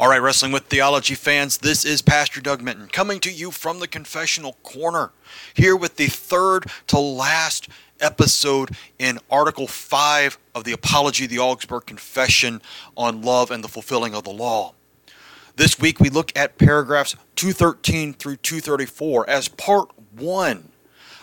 [0.00, 3.80] All right, Wrestling with Theology fans, this is Pastor Doug Minton coming to you from
[3.80, 5.10] the Confessional Corner,
[5.52, 7.68] here with the third to last
[8.00, 12.62] episode in Article 5 of the Apology the Augsburg Confession
[12.96, 14.72] on Love and the Fulfilling of the Law.
[15.56, 20.70] This week we look at paragraphs 213 through 234 as part one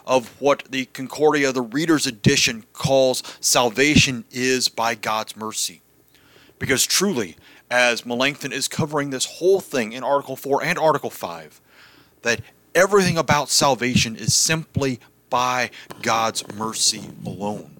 [0.05, 5.81] of what the Concordia, the Reader's Edition, calls Salvation is by God's Mercy.
[6.59, 7.37] Because truly,
[7.69, 11.61] as Melanchthon is covering this whole thing in Article 4 and Article 5,
[12.21, 12.41] that
[12.73, 15.69] everything about salvation is simply by
[16.01, 17.77] God's mercy alone.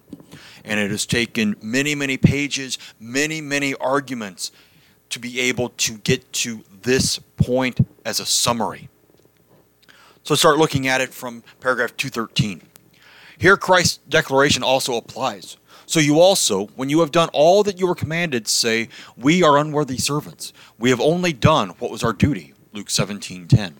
[0.64, 4.52] And it has taken many, many pages, many, many arguments
[5.10, 8.90] to be able to get to this point as a summary.
[10.24, 12.60] So start looking at it from paragraph 213.
[13.38, 15.56] Here, Christ's declaration also applies.
[15.88, 19.56] So you also, when you have done all that you were commanded, say, We are
[19.56, 20.52] unworthy servants.
[20.78, 22.52] We have only done what was our duty.
[22.74, 23.72] Luke 17:10.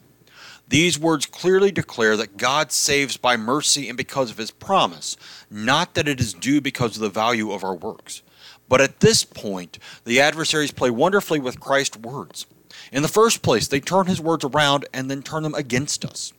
[0.67, 5.19] These words clearly declare that God saves by mercy and because of his promise,
[5.51, 8.23] not that it is due because of the value of our works.
[8.71, 12.47] But at this point, the adversaries play wonderfully with Christ's words.
[12.91, 16.33] In the first place, they turn his words around and then turn them against us.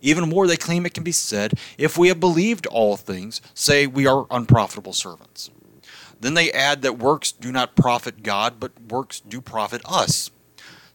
[0.00, 3.86] Even more, they claim it can be said, if we have believed all things, say
[3.86, 5.50] we are unprofitable servants.
[6.20, 10.30] Then they add that works do not profit God, but works do profit us.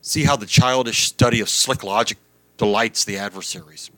[0.01, 2.17] See how the childish study of slick logic
[2.57, 3.89] delights the adversaries.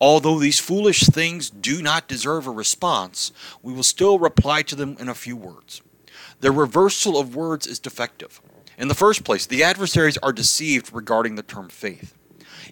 [0.00, 4.96] Although these foolish things do not deserve a response, we will still reply to them
[5.00, 5.80] in a few words.
[6.40, 8.42] Their reversal of words is defective.
[8.76, 12.14] In the first place, the adversaries are deceived regarding the term faith.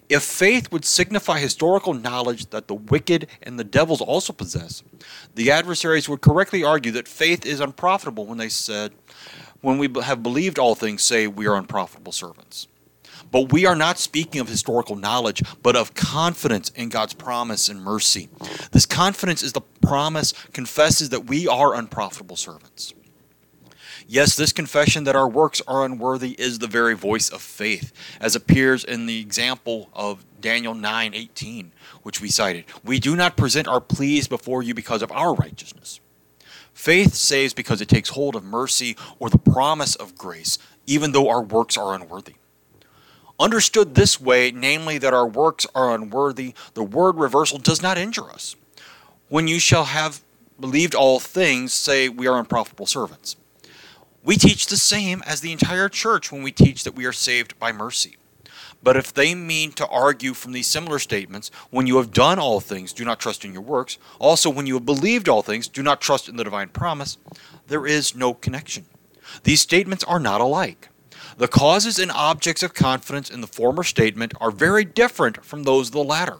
[0.09, 4.83] If faith would signify historical knowledge that the wicked and the devils also possess,
[5.33, 8.93] the adversaries would correctly argue that faith is unprofitable when they said,
[9.61, 12.67] When we have believed all things, say we are unprofitable servants.
[13.31, 17.81] But we are not speaking of historical knowledge, but of confidence in God's promise and
[17.81, 18.29] mercy.
[18.71, 22.93] This confidence is the promise confesses that we are unprofitable servants.
[24.07, 28.35] Yes, this confession that our works are unworthy is the very voice of faith, as
[28.35, 31.71] appears in the example of Daniel 9:18,
[32.03, 32.65] which we cited.
[32.83, 35.99] We do not present our pleas before you because of our righteousness.
[36.71, 41.27] Faith saves because it takes hold of mercy or the promise of grace, even though
[41.27, 42.35] our works are unworthy.
[43.39, 48.29] Understood this way, namely that our works are unworthy, the word reversal does not injure
[48.29, 48.55] us.
[49.29, 50.21] When you shall have
[50.59, 53.35] believed all things, say we are unprofitable servants.
[54.25, 57.59] We teach the same as the entire church when we teach that we are saved
[57.59, 58.17] by mercy.
[58.81, 62.59] But if they mean to argue from these similar statements, when you have done all
[62.59, 65.83] things, do not trust in your works, also when you have believed all things, do
[65.83, 67.19] not trust in the divine promise,
[67.67, 68.85] there is no connection.
[69.43, 70.89] These statements are not alike.
[71.37, 75.89] The causes and objects of confidence in the former statement are very different from those
[75.89, 76.37] of the latter.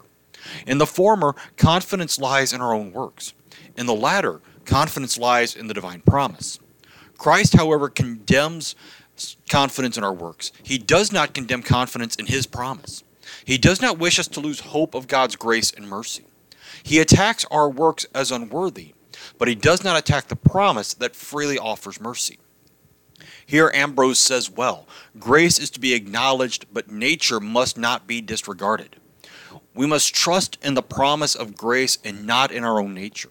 [0.66, 3.32] In the former, confidence lies in our own works.
[3.76, 6.58] In the latter, confidence lies in the divine promise.
[7.18, 8.74] Christ, however, condemns
[9.48, 10.52] confidence in our works.
[10.62, 13.02] He does not condemn confidence in his promise.
[13.44, 16.24] He does not wish us to lose hope of God's grace and mercy.
[16.82, 18.94] He attacks our works as unworthy,
[19.38, 22.38] but he does not attack the promise that freely offers mercy.
[23.44, 24.86] Here, Ambrose says well
[25.18, 28.96] grace is to be acknowledged, but nature must not be disregarded.
[29.74, 33.30] We must trust in the promise of grace and not in our own nature.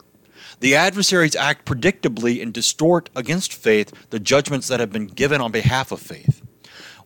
[0.59, 5.51] The adversaries act predictably and distort against faith the judgments that have been given on
[5.51, 6.41] behalf of faith.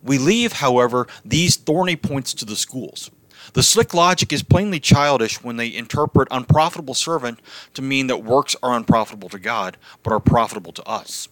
[0.02, 3.12] We leave, however, these thorny points to the schools.
[3.54, 7.40] The slick logic is plainly childish when they interpret unprofitable servant
[7.74, 11.28] to mean that works are unprofitable to God, but are profitable to us.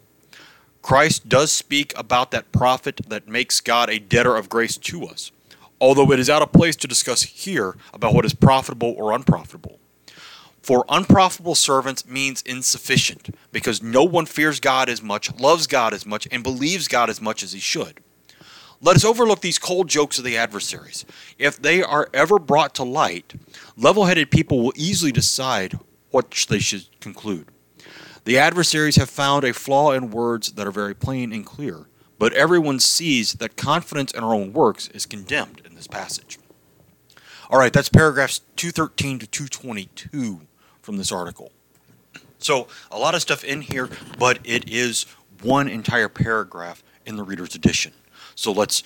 [0.81, 5.31] Christ does speak about that profit that makes God a debtor of grace to us,
[5.79, 9.79] although it is out of place to discuss here about what is profitable or unprofitable.
[10.67, 16.05] For unprofitable servants means insufficient, because no one fears God as much, loves God as
[16.05, 18.01] much, and believes God as much as he should.
[18.81, 21.05] Let us overlook these cold jokes of the adversaries.
[21.39, 23.33] If they are ever brought to light,
[23.77, 25.79] level headed people will easily decide
[26.11, 27.47] what they should conclude.
[28.25, 31.85] The adversaries have found a flaw in words that are very plain and clear,
[32.19, 36.37] but everyone sees that confidence in our own works is condemned in this passage.
[37.49, 40.41] All right, that's paragraphs 213 to 222
[40.87, 41.51] from this article.
[42.39, 45.05] So, a lot of stuff in here, but it is
[45.41, 47.91] one entire paragraph in the reader's edition.
[48.35, 48.83] So, let's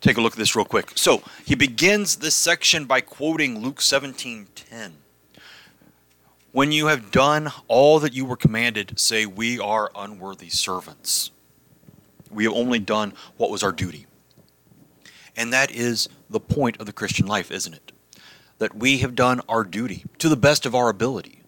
[0.00, 0.92] take a look at this real quick.
[0.94, 4.92] So, he begins this section by quoting Luke 17:10.
[6.52, 11.32] When you have done all that you were commanded, say, We are unworthy servants.
[12.30, 14.06] We have only done what was our duty.
[15.36, 17.90] And that is the point of the Christian life, isn't it?
[18.58, 21.39] That we have done our duty to the best of our ability,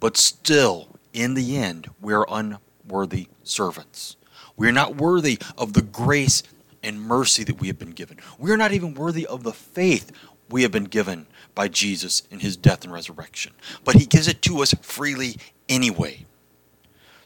[0.00, 4.16] but still, in the end, we are unworthy servants.
[4.56, 6.42] We are not worthy of the grace
[6.82, 8.18] and mercy that we have been given.
[8.38, 10.12] We are not even worthy of the faith
[10.48, 13.52] we have been given by Jesus in his death and resurrection.
[13.84, 15.36] But he gives it to us freely
[15.68, 16.26] anyway.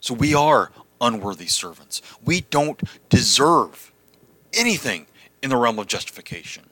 [0.00, 0.70] So we are
[1.00, 2.00] unworthy servants.
[2.24, 3.92] We don't deserve
[4.54, 5.06] anything
[5.42, 6.64] in the realm of justification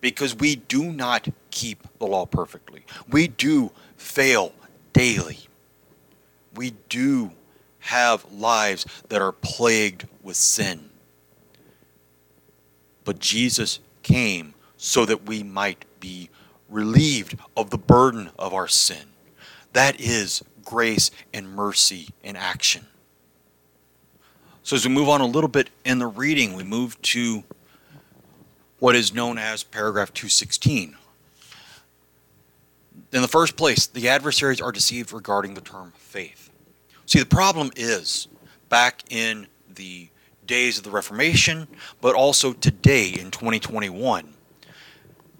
[0.00, 2.84] because we do not keep the law perfectly.
[3.08, 4.52] We do fail
[4.94, 5.40] daily.
[6.54, 7.32] We do
[7.80, 10.88] have lives that are plagued with sin.
[13.04, 16.30] But Jesus came so that we might be
[16.70, 19.08] relieved of the burden of our sin.
[19.74, 22.86] That is grace and mercy in action.
[24.62, 27.44] So, as we move on a little bit in the reading, we move to
[28.78, 30.96] what is known as paragraph 216.
[33.14, 36.50] In the first place, the adversaries are deceived regarding the term faith.
[37.06, 38.26] See, the problem is
[38.68, 40.08] back in the
[40.48, 41.68] days of the Reformation,
[42.00, 44.34] but also today in 2021,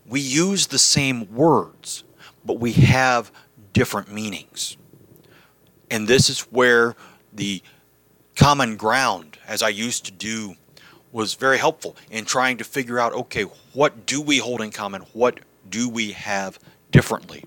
[0.06, 2.04] we use the same words,
[2.44, 3.32] but we have
[3.72, 4.76] different meanings.
[5.90, 6.94] And this is where
[7.32, 7.60] the
[8.36, 10.54] common ground, as I used to do,
[11.10, 13.42] was very helpful in trying to figure out okay,
[13.72, 15.02] what do we hold in common?
[15.12, 16.60] What do we have
[16.92, 17.42] differently?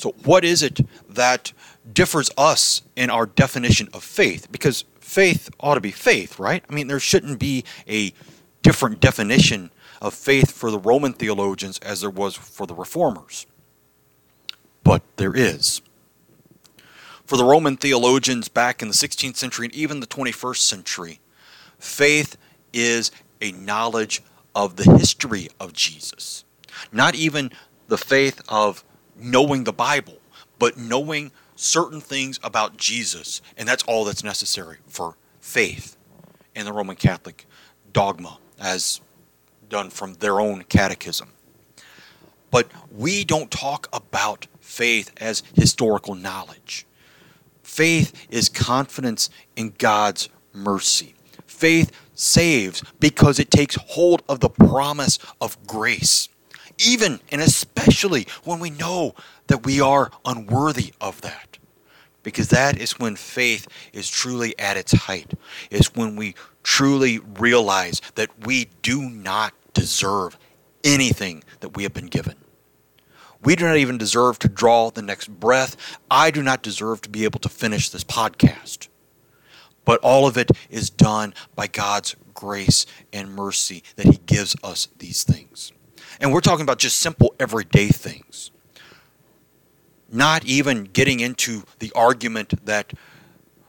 [0.00, 1.52] So, what is it that
[1.92, 4.50] differs us in our definition of faith?
[4.50, 6.64] Because faith ought to be faith, right?
[6.68, 8.12] I mean, there shouldn't be a
[8.62, 9.70] different definition
[10.00, 13.46] of faith for the Roman theologians as there was for the reformers.
[14.82, 15.82] But there is
[17.30, 21.20] for the Roman theologians back in the 16th century and even the 21st century,
[21.78, 22.36] faith
[22.72, 24.20] is a knowledge
[24.52, 26.44] of the history of Jesus.
[26.90, 27.52] Not even
[27.86, 28.82] the faith of
[29.20, 30.18] knowing the Bible,
[30.58, 33.40] but knowing certain things about Jesus.
[33.56, 35.96] And that's all that's necessary for faith
[36.54, 37.46] in the Roman Catholic
[37.92, 39.00] dogma, as
[39.68, 41.32] done from their own catechism.
[42.50, 46.86] But we don't talk about faith as historical knowledge.
[47.62, 51.14] Faith is confidence in God's mercy.
[51.46, 56.28] Faith saves because it takes hold of the promise of grace,
[56.80, 59.14] even and especially when we know
[59.46, 61.58] that we are unworthy of that.
[62.22, 65.32] Because that is when faith is truly at its height,
[65.70, 70.38] is when we truly realize that we do not deserve
[70.84, 72.36] anything that we have been given.
[73.42, 75.76] We do not even deserve to draw the next breath.
[76.10, 78.88] I do not deserve to be able to finish this podcast.
[79.86, 84.88] But all of it is done by God's grace and mercy that He gives us
[84.98, 85.72] these things.
[86.20, 88.50] And we're talking about just simple everyday things.
[90.12, 92.92] Not even getting into the argument that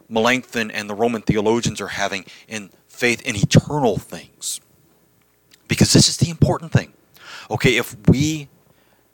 [0.09, 4.59] Melanchthon and the Roman theologians are having in faith in eternal things.
[5.68, 6.94] Because this is the important thing.
[7.50, 8.50] Okay, if we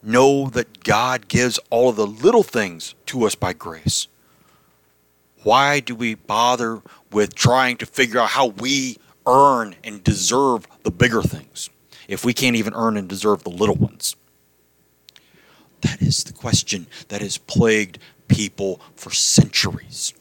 [0.02, 4.08] know that God gives all of the little things to us by grace.
[5.44, 6.82] Why do we bother
[7.12, 11.70] with trying to figure out how we earn and deserve the bigger things
[12.08, 14.16] if we can't even earn and deserve the little ones?
[15.82, 20.14] That is the question that has plagued people for centuries.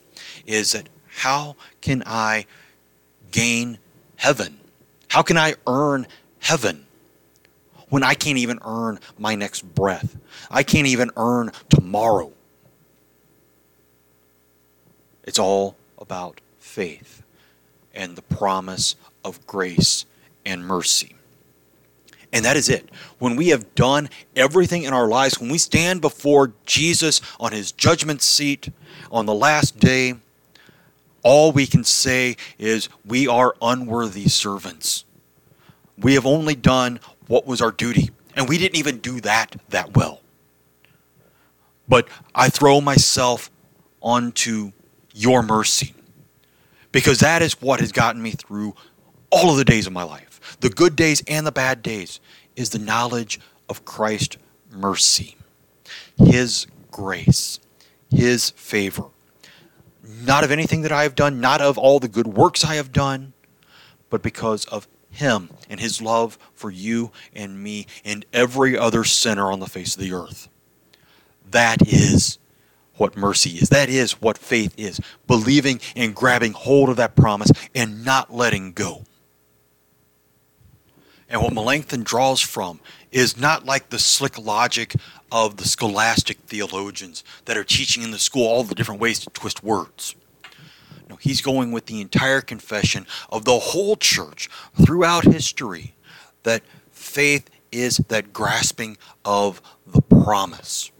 [0.47, 2.47] Is that how can I
[3.31, 3.79] gain
[4.17, 4.59] heaven?
[5.09, 6.07] How can I earn
[6.41, 6.87] heaven?
[7.89, 10.17] when I can't even earn my next breath.
[10.51, 12.33] I can't even earn tomorrow.
[15.25, 17.23] It's all about faith
[17.95, 20.05] and the promise of grace
[20.45, 21.15] and mercy.
[22.33, 22.91] And that is it.
[23.19, 27.73] When we have done everything in our lives, when we stand before Jesus on his
[27.73, 28.69] judgment seat
[29.11, 30.15] on the last day,
[31.23, 35.05] all we can say is, We are unworthy servants.
[35.99, 38.11] We have only done what was our duty.
[38.35, 40.21] And we didn't even do that that well.
[41.89, 43.51] But I throw myself
[44.03, 44.73] onto
[45.15, 45.95] your mercy
[46.93, 48.75] because that is what has gotten me through
[49.31, 50.26] all of the days of my life.
[50.61, 52.21] The good days and the bad days
[52.55, 54.39] is the knowledge of Christ's
[54.71, 55.37] mercy,
[56.17, 57.61] His grace,
[58.11, 59.05] His favor.
[60.03, 62.93] Not of anything that I have done, not of all the good works I have
[62.93, 63.33] done,
[64.09, 64.87] but because of
[65.17, 69.97] him and his love for you and me and every other sinner on the face
[69.97, 70.49] of the earth.
[71.51, 72.39] That is
[72.97, 73.69] what mercy is.
[73.71, 75.01] That is what faith is.
[75.27, 79.05] Believing and grabbing hold of that promise and not letting go.
[81.29, 82.81] And what Melanchthon draws from
[83.11, 84.95] is not like the slick logic
[85.33, 89.31] of the scholastic theologians that are teaching in the school all the different ways to
[89.31, 90.15] twist words.
[91.09, 94.49] No, he's going with the entire confession of the whole church
[94.85, 95.95] throughout history
[96.43, 100.91] that faith is that grasping of the promise.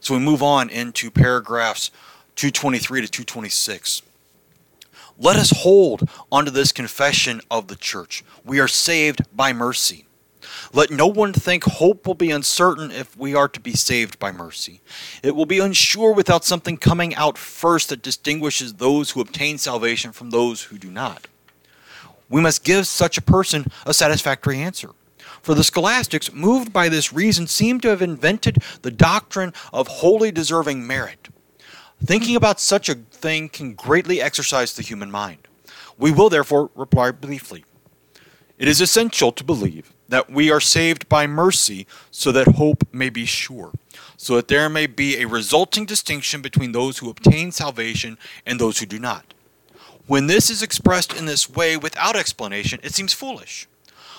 [0.00, 1.90] So we move on into paragraphs
[2.36, 4.02] 223 to 226.
[5.18, 8.24] Let us hold onto this confession of the church.
[8.44, 10.06] We are saved by mercy.
[10.72, 14.32] Let no one think hope will be uncertain if we are to be saved by
[14.32, 14.80] mercy.
[15.22, 20.12] It will be unsure without something coming out first that distinguishes those who obtain salvation
[20.12, 21.28] from those who do not.
[22.28, 24.90] We must give such a person a satisfactory answer.
[25.42, 30.32] For the scholastics, moved by this reason, seem to have invented the doctrine of wholly
[30.32, 31.28] deserving merit.
[32.02, 35.48] Thinking about such a thing can greatly exercise the human mind.
[35.98, 37.64] We will therefore reply briefly.
[38.58, 43.08] It is essential to believe that we are saved by mercy so that hope may
[43.08, 43.72] be sure,
[44.16, 48.78] so that there may be a resulting distinction between those who obtain salvation and those
[48.78, 49.34] who do not.
[50.06, 53.66] When this is expressed in this way without explanation, it seems foolish.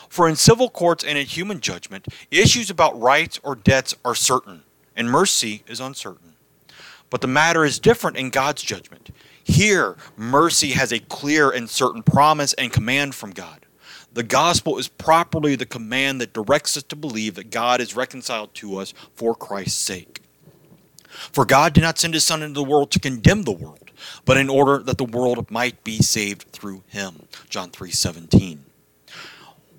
[0.09, 4.63] For in civil courts and in human judgment, issues about rights or debts are certain,
[4.95, 6.34] and mercy is uncertain.
[7.15, 9.09] But the matter is different in God's judgment.
[9.41, 13.65] Here, mercy has a clear and certain promise and command from God.
[14.11, 18.53] The gospel is properly the command that directs us to believe that God is reconciled
[18.55, 20.23] to us for Christ's sake.
[21.07, 23.91] For God did not send his Son into the world to condemn the world,
[24.25, 27.27] but in order that the world might be saved through him.
[27.47, 28.65] John 3 17.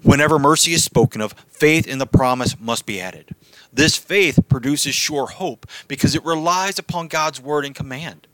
[0.03, 3.35] Whenever mercy is spoken of, faith in the promise must be added.
[3.77, 8.27] This faith produces sure hope because it relies upon God's word and command.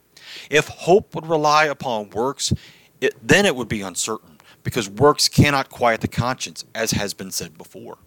[0.49, 2.53] If hope would rely upon works,
[3.01, 7.29] it, then it would be uncertain because works cannot quiet the conscience, as has been
[7.29, 7.97] said before.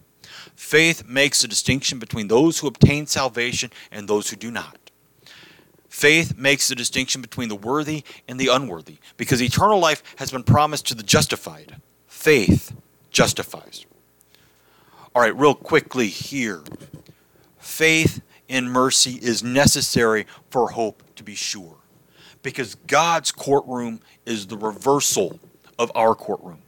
[0.55, 4.89] Faith makes a distinction between those who obtain salvation and those who do not.
[5.89, 10.43] Faith makes the distinction between the worthy and the unworthy, because eternal life has been
[10.43, 11.75] promised to the justified.
[12.07, 12.75] Faith
[13.11, 13.85] justifies.
[15.13, 16.63] All right, real quickly here.
[17.67, 21.75] Faith in mercy is necessary for hope to be sure,
[22.41, 25.39] because God's courtroom is the reversal
[25.77, 26.59] of our courtroom.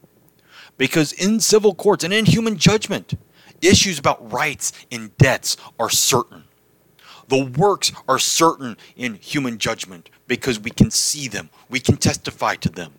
[0.77, 3.13] Because in civil courts and in human judgment,
[3.61, 6.43] issues about rights and debts are certain.
[7.29, 12.55] The works are certain in human judgment because we can see them, we can testify
[12.55, 12.93] to them.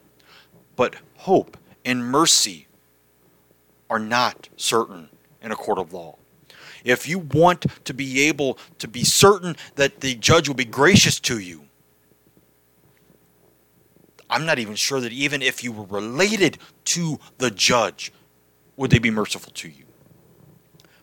[0.75, 2.67] But hope and mercy
[3.91, 5.11] are not certain
[5.43, 6.17] in a court of law.
[6.85, 11.21] If you want to be able to be certain that the judge will be gracious
[11.21, 11.65] to you,
[14.29, 18.13] I'm not even sure that even if you were related to the judge,
[18.77, 19.85] would they be merciful to you.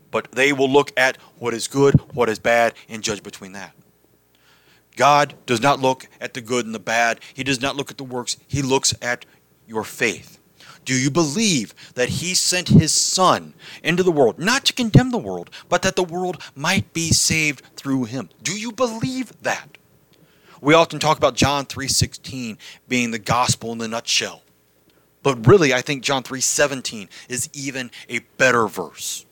[0.09, 3.73] But they will look at what is good, what is bad, and judge between that.
[4.95, 7.19] God does not look at the good and the bad.
[7.33, 8.37] He does not look at the works.
[8.47, 9.25] He looks at
[9.67, 10.39] your faith.
[10.87, 13.53] Do you believe that He sent His Son
[13.83, 17.61] into the world, not to condemn the world, but that the world might be saved
[17.75, 18.29] through Him?
[18.41, 19.77] Do you believe that?
[20.61, 24.43] We often talk about John 3:16 being the gospel in the nutshell.
[25.23, 29.25] But really, I think John 3:17 is even a better verse.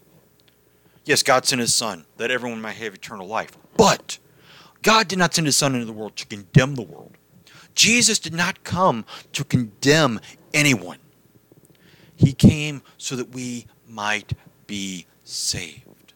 [1.06, 3.52] Yes, God sent his son that everyone might have eternal life.
[3.78, 4.18] But
[4.82, 7.14] God did not send his son into the world to condemn the world.
[7.76, 10.20] Jesus did not come to condemn
[10.54, 10.98] anyone.
[12.16, 14.34] He came so that we might
[14.68, 16.14] be saved.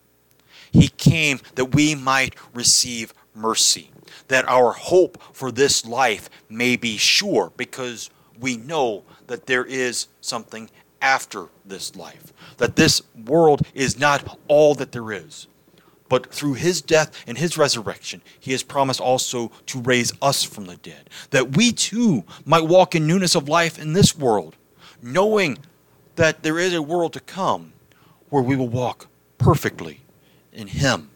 [0.71, 3.91] He came that we might receive mercy
[4.27, 10.07] that our hope for this life may be sure because we know that there is
[10.21, 10.69] something
[11.01, 15.47] after this life, that this world is not all that there is.
[16.07, 20.65] But through his death and his resurrection, he has promised also to raise us from
[20.65, 24.55] the dead, that we too might walk in newness of life in this world,
[25.01, 25.59] knowing
[26.19, 27.71] that there is a world to come
[28.27, 29.07] where we will walk
[29.37, 30.01] perfectly
[30.51, 31.09] in him.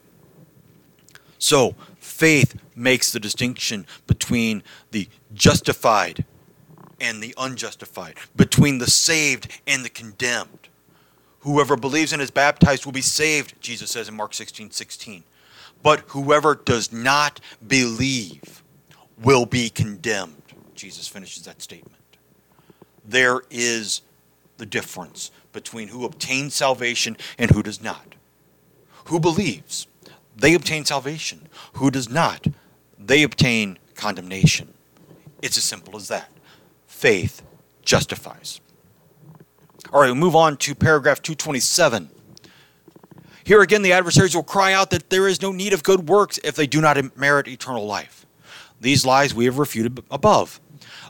[1.37, 6.23] So, faith makes the distinction between the justified
[7.01, 10.69] and the unjustified, between the saved and the condemned.
[11.41, 15.25] Whoever believes and is baptized will be saved, Jesus says in Mark 16 16.
[15.83, 18.63] But whoever does not believe
[19.21, 20.41] will be condemned.
[20.75, 21.99] Jesus finishes that statement.
[23.03, 24.01] There is
[24.63, 28.15] the difference between who obtains salvation and who does not.
[29.07, 29.87] Who believes?
[30.37, 31.49] They obtain salvation.
[31.73, 32.47] Who does not?
[33.05, 34.73] they obtain condemnation.
[35.41, 36.29] It's as simple as that.
[36.87, 37.41] Faith
[37.83, 38.61] justifies.
[39.91, 42.09] All right, we move on to paragraph 227.
[43.43, 46.39] Here again, the adversaries will cry out that there is no need of good works
[46.43, 48.25] if they do not merit eternal life.
[48.79, 50.61] These lies we have refuted above.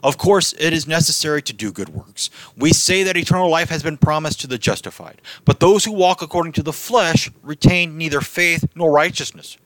[0.02, 2.30] Of course, it is necessary to do good works.
[2.56, 6.22] We say that eternal life has been promised to the justified, but those who walk
[6.22, 9.56] according to the flesh retain neither faith nor righteousness.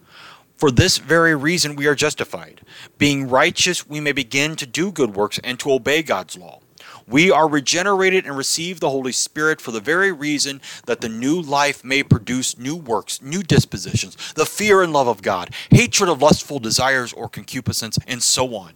[0.57, 2.63] For this very reason we are justified.
[2.99, 6.61] Being righteous, we may begin to do good works and to obey God's law.
[7.07, 11.41] We are regenerated and receive the Holy Spirit for the very reason that the new
[11.41, 16.21] life may produce new works, new dispositions, the fear and love of God, hatred of
[16.21, 18.75] lustful desires or concupiscence, and so on.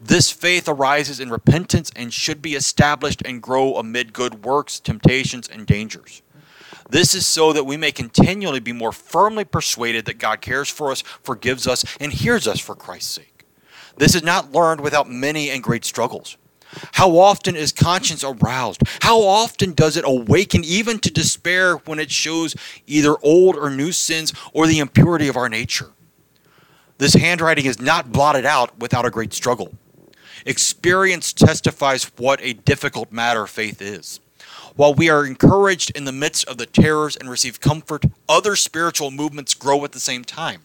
[0.00, 5.48] This faith arises in repentance and should be established and grow amid good works, temptations,
[5.48, 6.22] and dangers.
[6.90, 10.90] This is so that we may continually be more firmly persuaded that God cares for
[10.90, 13.44] us, forgives us, and hears us for Christ's sake.
[13.96, 16.36] This is not learned without many and great struggles.
[16.92, 18.82] How often is conscience aroused?
[19.00, 22.54] How often does it awaken even to despair when it shows
[22.86, 25.90] either old or new sins or the impurity of our nature?
[26.98, 29.72] This handwriting is not blotted out without a great struggle.
[30.44, 34.20] Experience testifies what a difficult matter faith is.
[34.74, 39.10] While we are encouraged in the midst of the terrors and receive comfort, other spiritual
[39.10, 40.62] movements grow at the same time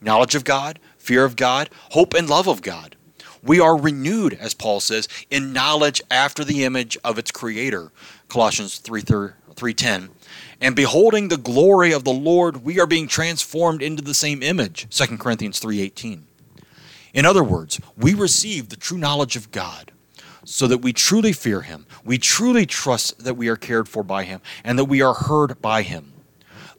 [0.00, 2.96] knowledge of God, fear of God, hope and love of God.
[3.42, 7.92] We are renewed, as Paul says, in knowledge after the image of its creator.
[8.28, 10.10] Colossians 3:10.
[10.60, 14.86] And beholding the glory of the Lord, we are being transformed into the same image.
[14.90, 16.26] 2 Corinthians 3:18.
[17.14, 19.92] In other words, we receive the true knowledge of God
[20.44, 21.86] so that we truly fear him.
[22.04, 25.60] We truly trust that we are cared for by him and that we are heard
[25.62, 26.12] by him.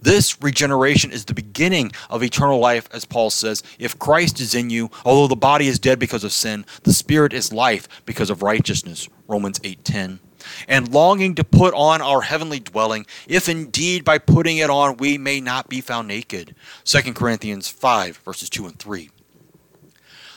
[0.02, 3.64] This regeneration is the beginning of eternal life, as Paul says.
[3.78, 7.34] If Christ is in you, although the body is dead because of sin, the spirit
[7.34, 9.10] is life because of righteousness.
[9.28, 10.20] Romans 8:10.
[10.68, 15.18] And longing to put on our heavenly dwelling, if indeed by putting it on we
[15.18, 16.56] may not be found naked.
[16.86, 19.10] 2 Corinthians 5, verses 2 and 3.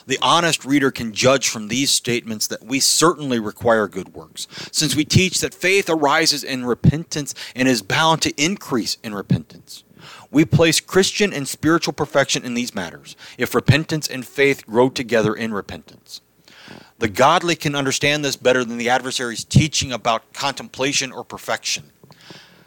[0.06, 4.96] The honest reader can judge from these statements that we certainly require good works, since
[4.96, 9.84] we teach that faith arises in repentance and is bound to increase in repentance.
[10.30, 15.34] We place Christian and spiritual perfection in these matters if repentance and faith grow together
[15.34, 16.20] in repentance.
[16.98, 21.90] The godly can understand this better than the adversary's teaching about contemplation or perfection.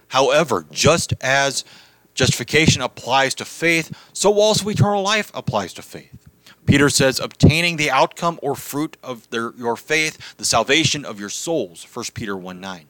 [0.10, 1.66] However, just as
[2.14, 6.25] justification applies to faith, so also eternal life applies to faith.
[6.66, 11.30] Peter says, obtaining the outcome or fruit of their, your faith, the salvation of your
[11.30, 11.86] souls.
[11.92, 12.86] 1 Peter 1 9.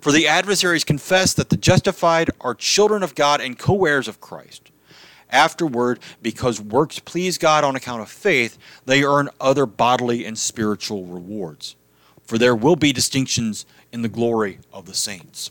[0.00, 4.20] For the adversaries confess that the justified are children of God and co heirs of
[4.20, 4.70] Christ.
[5.30, 11.06] Afterward, because works please God on account of faith, they earn other bodily and spiritual
[11.06, 11.76] rewards.
[12.22, 15.50] For there will be distinctions in the glory of the saints.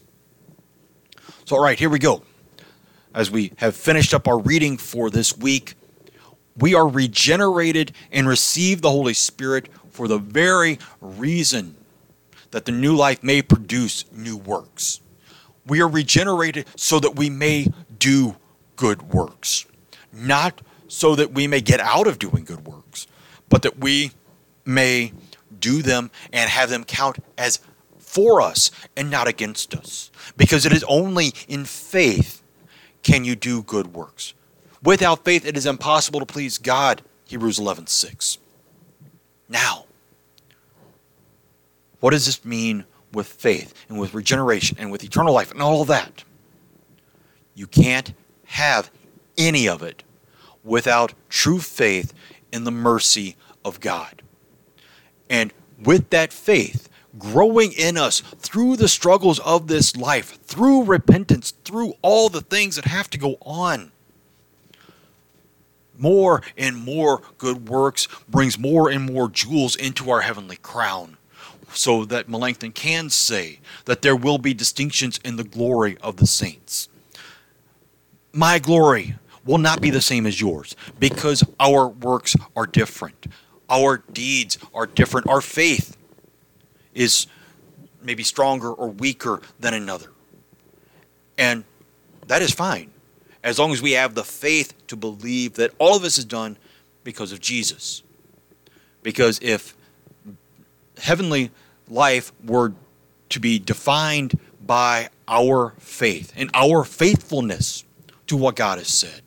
[1.46, 2.24] So, all right, here we go.
[3.14, 5.76] As we have finished up our reading for this week,
[6.58, 11.76] we are regenerated and receive the Holy Spirit for the very reason
[12.52, 15.02] that the new life may produce new works.
[15.66, 18.36] We are regenerated so that we may do
[18.76, 19.66] good works,
[20.12, 23.08] not so that we may get out of doing good works,
[23.50, 24.12] but that we
[24.66, 25.14] may
[25.60, 27.60] do them and have them count as
[27.98, 30.12] for us and not against us.
[30.38, 32.44] Because it is only in faith
[33.02, 34.34] can you do good works.
[34.84, 37.02] Without faith, it is impossible to please God.
[37.26, 38.38] Hebrews 11 6.
[39.48, 39.86] Now,
[42.00, 45.86] what does this mean with faith and with regeneration and with eternal life and all
[45.86, 46.24] that?
[47.56, 48.14] You can't
[48.46, 48.92] have
[49.38, 50.04] any of it
[50.64, 52.14] without true faith
[52.52, 54.22] in the mercy of God.
[55.30, 61.52] And with that faith, growing in us through the struggles of this life, through repentance,
[61.64, 63.93] through all the things that have to go on,
[66.04, 71.18] more and more good works brings more and more jewels into our heavenly crown.
[71.74, 76.28] So that Melanchthon can say that there will be distinctions in the glory of the
[76.28, 76.90] saints.
[78.32, 83.26] My glory will not be the same as yours because our works are different.
[83.70, 85.28] Our deeds are different.
[85.28, 85.98] Our faith
[86.94, 87.26] is
[88.02, 90.12] maybe stronger or weaker than another.
[91.38, 91.64] And
[92.28, 92.94] that is fine
[93.44, 96.58] as long as we have the faith to believe that all of this is done
[97.04, 98.02] because of Jesus.
[99.02, 99.76] Because if
[100.98, 101.52] heavenly
[101.90, 102.74] life were
[103.30, 107.84] to be defined by our faith and our faithfulness
[108.28, 109.22] to what God has said,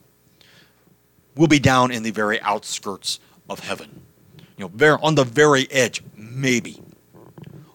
[1.35, 4.01] we'll be down in the very outskirts of heaven.
[4.57, 6.81] You know, on the very edge, maybe.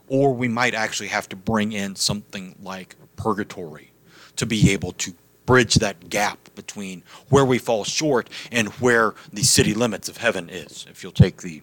[0.07, 3.91] or we might actually have to bring in something like purgatory
[4.37, 5.13] to be able to
[5.51, 10.49] bridge that gap between where we fall short and where the city limits of heaven
[10.49, 11.61] is, if you'll take the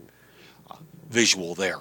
[0.71, 0.77] uh,
[1.09, 1.79] visual there.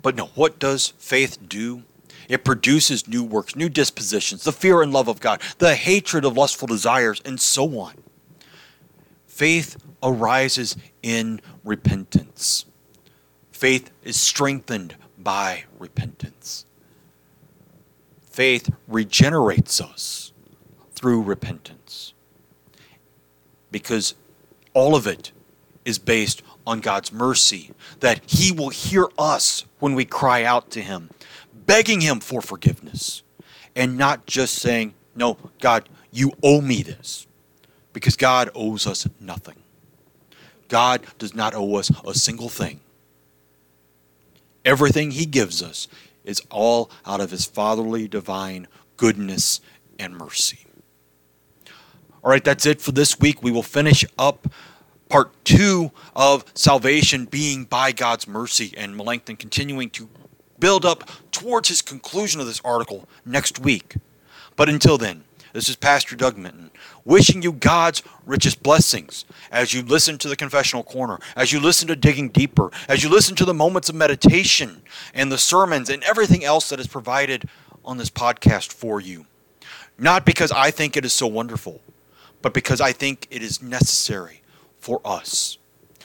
[0.00, 1.82] But no, what does faith do?
[2.28, 6.36] It produces new works, new dispositions, the fear and love of God, the hatred of
[6.36, 7.94] lustful desires, and so on.
[9.26, 12.66] Faith arises in repentance.
[13.50, 16.37] Faith is strengthened by repentance.
[18.38, 20.32] Faith regenerates us
[20.92, 22.12] through repentance.
[23.72, 24.14] Because
[24.74, 25.32] all of it
[25.84, 30.80] is based on God's mercy, that He will hear us when we cry out to
[30.80, 31.10] Him,
[31.66, 33.24] begging Him for forgiveness,
[33.74, 37.26] and not just saying, No, God, you owe me this,
[37.92, 39.56] because God owes us nothing.
[40.68, 42.78] God does not owe us a single thing.
[44.64, 45.88] Everything He gives us
[46.28, 49.60] is all out of His fatherly, divine goodness
[49.98, 50.66] and mercy.
[52.22, 53.42] All right, that's it for this week.
[53.42, 54.48] We will finish up
[55.08, 60.08] part two of salvation being by God's mercy, and Melanchthon continuing to
[60.58, 63.94] build up towards his conclusion of this article next week.
[64.56, 66.70] But until then, this is Pastor Doug Minton
[67.04, 71.88] wishing you God's richest blessings as you listen to the confessional corner, as you listen
[71.88, 74.82] to digging deeper, as you listen to the moments of meditation
[75.14, 77.48] and the sermons and everything else that is provided
[77.84, 79.26] on this podcast for you.
[79.98, 81.80] Not because I think it is so wonderful,
[82.42, 84.42] but because I think it is necessary
[84.78, 85.58] for us,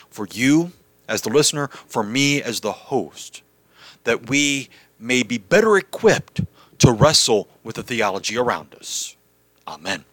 [0.09, 0.71] for you
[1.07, 3.43] as the listener, for me as the host,
[4.05, 6.41] that we may be better equipped
[6.79, 9.15] to wrestle with the theology around us.
[9.67, 10.03] Amen.